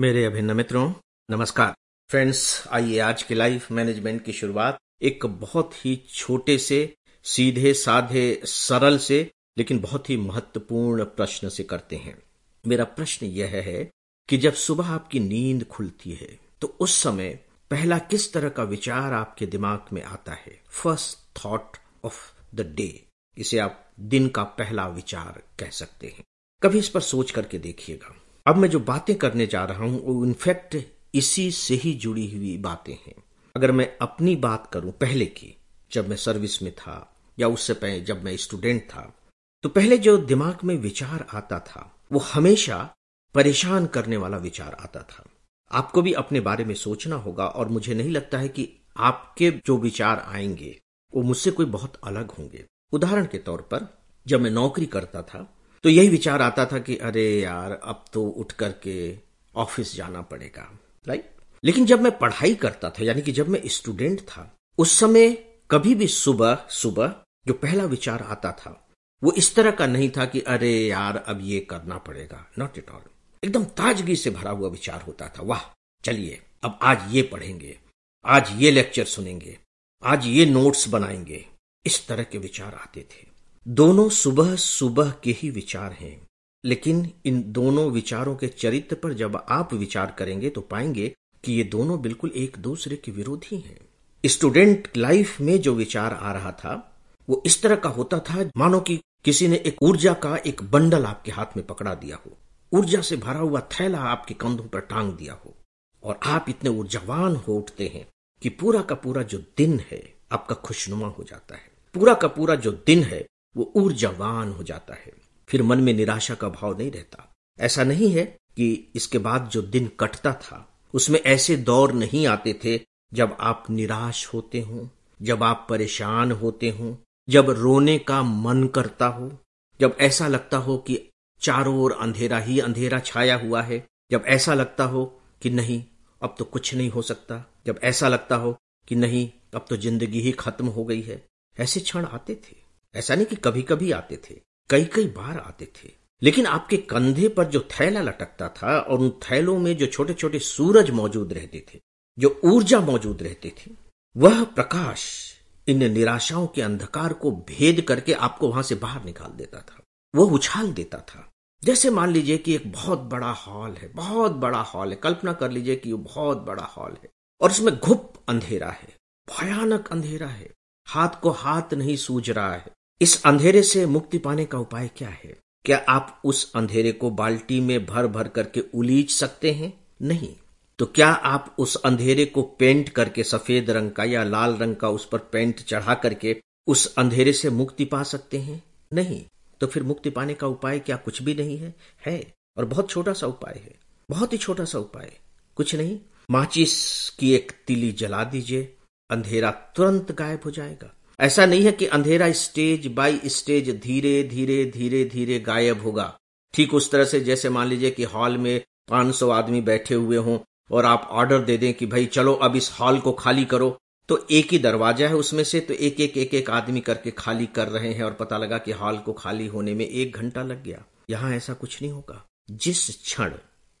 [0.00, 0.92] मेरे अभिन्न मित्रों,
[1.30, 1.74] नमस्कार।
[2.10, 8.40] फ्रेंड्स, आइए आज की लाइफ मैनेजमेंट की शुरुआत एक बहुत ही छोटे से, सीधे, साधे,
[8.44, 12.22] सरल से, लेकिन बहुत ही महत्वपूर्ण प्रश्न से करते हैं।
[12.66, 13.90] मेरा प्रश्न यह है
[14.28, 17.38] कि जब सुबह आपकी नींद खुलती है तो उस समय
[17.70, 20.60] पहला किस तरह का विचार आपके दिमाग में आता है?
[20.82, 23.04] First thought of the day
[23.38, 26.24] इसे आप दिन का पहला विचार कह सकते हैं।
[26.62, 28.16] कभी इस पर सोच करके देखिएगा।
[28.48, 30.76] अब मैं जो बातें करने जा रहा हूँ, वो इनफैक्ट
[31.14, 33.14] इसी से ही जुड़ी हुई बातें हैं।
[33.56, 35.56] अगर मैं अपनी बात करूँ पहले की,
[35.92, 39.14] जब मैं सर्विस में था, या उससे पहले जब मैं स्टूडेंट था
[39.62, 42.94] तो पहले जो दिमाग में विचार आता था, वो हमेशा
[43.34, 45.24] परेशान करने वाला विचार आता था।
[45.72, 49.76] आपको भी अपने बारे में सोचना होगा, और मुझे नहीं लगता है कि आपके जो
[49.76, 50.78] विचार आएँगे,
[51.14, 55.57] वो मुझसे कोई बहुत अलग होंगे। उदाहरण के तौर पर, जब मैं नौकरी करता था
[55.82, 59.16] तो यही विचार आता था कि, अरे यार, अब तो उठ करके
[59.56, 60.78] ऑफ़िस जाना पड़ेगा
[61.08, 61.30] राइट
[61.64, 65.30] लेकिन जब मैं पढ़ाई करता था, यानी कि जब मैं स्टूडेंट था, उस समय
[65.70, 67.16] कभी भी सुबह सुबह
[67.46, 68.88] जो पहला विचार आता था,
[69.22, 72.90] वो इस तरह का नहीं था कि, अरे यार, अब ये करना पड़ेगा। नॉट एट
[72.90, 73.00] ऑल
[73.44, 77.78] एकदम ताजगी से भरा हुआ विचार होता था, वाह, चलिए, अब आज ये पढ़ेंगे,
[78.24, 79.58] आज ये लेक्चर सुनेंगे,
[80.04, 81.46] आज ये नोट्स बनाएँगे।
[81.86, 86.26] इस तरह के विचार आते थे। दोनों सुबह सुबह के ही विचार हैं।
[86.64, 91.64] लेकिन इन दोनों विचारों के चरित्र पर जब आप विचार करेंगे तो पाएँगे कि ये
[91.64, 93.78] दोनों बिल्कुल एक दूसरे के विरोधी हैं।
[94.26, 98.80] स्टूडेंट लाइफ में जो विचार आ रहा था, वो इस तरह का होता था, मानो
[98.80, 102.36] कि किसी ने एक ऊर्जा का एक बंडल आपके हाथ में पकड़ा दिया हो।
[102.72, 105.54] ऊर्जा से भरा हुआ थैला आपके कंधों पर टांग दिया हो।
[106.02, 108.06] और आप इतने ऊर्जावान हो उठते हैं
[108.42, 112.54] कि पूरा का पूरा जो दिन है, आपका खुशनुमा हो जाता है। पूरा का पूरा
[112.54, 115.12] जो दिन है वो ऊर्जावान हो जाता है।
[115.48, 118.24] फिर मन में निराशा का भाव नहीं रहता। ऐसा नहीं है
[118.56, 122.80] कि इसके बाद जो दिन कटता था, उसमें ऐसे दौर नहीं आते थे
[123.14, 124.90] जब आप निराश होते हो,
[125.22, 129.38] जब आप परेशान होते हो, जब रोने का मन करता हो,
[129.80, 131.08] जब ऐसा लगता हो कि
[131.40, 135.84] चारों ओर अंधेरा ही अंधेरा छाया हुआ है, जब ऐसा लगता हो कि नहीं,
[136.22, 138.56] अब तो कुछ नहीं हो सकता, जब ऐसा लगता हो
[138.88, 141.26] कि नहीं, अब तो ज़िंदगी ही खत्म हो गई है।
[141.60, 144.40] ऐसे क्षण आते थे। ऐसा नहीं कि कभी कभी आते थे
[144.70, 145.90] कई कई बार आते थे।
[146.22, 150.38] लेकिन आपके कंधे पर जो थैला लटकता था और उन थैलों में जो छोटे छोटे
[150.38, 151.80] सूरज मौजूद रहते थे,
[152.18, 153.76] जो ऊर्जा मौजूद रहती थी,
[154.16, 155.32] वह प्रकाश
[155.68, 159.82] इन निराशाओं के अंधकार को भेद करके आपको वहाँ से बाहर निकाल देता था।
[160.14, 161.30] वह उछाल देता था।
[161.64, 165.50] जैसे मान लीजिए कि एक बहुत बड़ा हॉल है, बहुत बड़ा हॉल है, कल्पना कर
[165.50, 167.08] लीजिए कि वो बहुत बड़ा हॉल है
[167.40, 168.96] और उसमें घुप अंधेरा है,
[169.28, 170.50] भयानक अंधेरा है।
[170.86, 175.08] हाथ को हाथ नहीं सूझ रहा है इस अंधेरे से मुक्ति पाने का उपाय क्या
[175.08, 175.36] है?
[175.64, 179.80] क्या आप उस अंधेरे को बाल्टी में भर भर करके उलीच सकते हैं?
[180.02, 180.36] नहीं।
[180.78, 184.88] तो क्या आप उस अंधेरे को पेंट करके सफ़ेद रंग का या लाल रंग का
[184.88, 188.62] उस पर पेंट चढ़ा करके उस अंधेरे से मुक्ति पा सकते हैं?
[188.92, 189.24] नहीं।
[189.60, 191.74] तो फिर मुक्ति पाने का उपाय क्या कुछ भी नहीं है?
[192.06, 193.74] है। और बहुत छोटा सा उपाय है।
[194.10, 195.18] बहुत ही छोटा सा उपाय।
[195.56, 195.98] कुछ नहीं।
[196.30, 198.76] माचिस की एक तिली जला दीजिए।
[199.10, 204.64] अंधेरा तुरंत गायब हो जाएगा। ऐसा नहीं है कि अंधेरा स्टेज बाय स्टेज धीरे धीरे
[204.64, 206.16] धीरे धीरे गायब होगा।
[206.54, 210.38] ठीक उस तरह से जैसे मान लीजिए कि हॉल में 500 आदमी बैठे हुए हों
[210.70, 213.76] और आप ऑर्डर दे दें कि भाई चलो अब इस हॉल को खाली करो
[214.08, 217.46] तो एक ही दरवाज़ा है उसमें से तो एक एक एक एक आदमी करके खाली
[217.46, 220.62] कर रहे हैं और पता लगा कि हॉल को खाली होने में एक घंटा लग
[220.64, 223.32] गया। यहाँ ऐसा कुछ नहीं होगा। जिस क्षण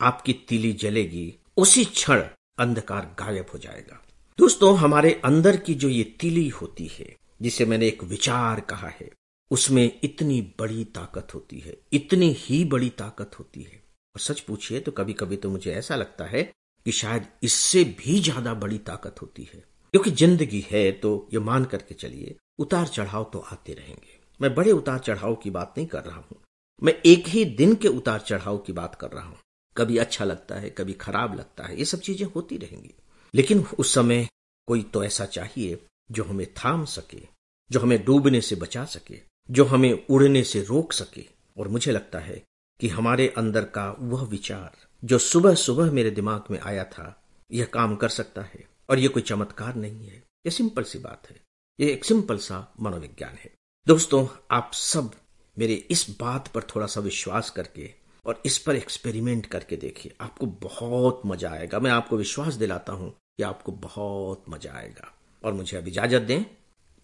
[0.00, 2.22] आपकी तिली जलेगी, उसी क्षण
[2.58, 4.02] अंधकार गायब हो जाएगा।
[4.38, 9.10] दोस्तों, हमारे अंदर की जो ये तिली होती है जिसे मैंने एक विचार कहा है,
[9.50, 13.82] उसमें इतनी बड़ी ताकत होती है, इतनी ही बड़ी ताकत होती है।
[14.14, 16.42] और सच पूछिए तो कभी कभी तो मुझे ऐसा लगता है
[16.86, 19.64] कि शायद इससे भी ज़्यादा बड़ी ताकत होती है।
[19.94, 24.72] क्योंकि ज़िंदगी है तो ये मान करके चलिए उतार चढ़ाव तो आते रहेंगे। मैं बड़े
[24.72, 26.40] उतार चढ़ाव की बात नहीं कर रहा हूँ।
[26.82, 29.38] मैं एक ही दिन के उतार चढ़ाव की बात कर रहा हूँ।
[29.76, 32.94] कभी अच्छा लगता है, कभी खराब लगता है, ये सब चीज़ें होती रहेंगी।
[33.34, 34.26] लेकिन उस समय
[34.68, 35.78] कोई तो ऐसा चाहिए
[36.10, 37.22] जो हमें थाम सके,
[37.70, 39.20] जो हमें डूबने से बचा सके,
[39.50, 41.24] जो हमें उड़ने से रोक सके।
[41.58, 42.42] और मुझे लगता है
[42.80, 47.22] कि हमारे अंदर का वह विचार, जो सुबह सुबह मेरे दिमाग में आया था,
[47.52, 51.30] यह काम कर सकता है। और यह कोई चमत्कार नहीं है। यह सिंपल सी बात
[51.30, 51.40] है।
[51.80, 53.52] यह एक सिंपल सा मनोविज्ञान है।
[53.86, 55.12] दोस्तों, आप सब
[55.58, 57.94] मेरे इस बात पर थोड़ा सा विश्वास करके
[58.26, 63.10] और इस पर एक्सपेरिमेंट करके देखिए। आपको बहुत मज़ा आएगा। मैं आपको विश्वास दिलाता हूँ
[63.10, 66.44] कि आपको बहुत मज़ा आएगा। और मुझे अब इजाज़त दें।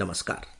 [0.00, 0.59] नमस्कार।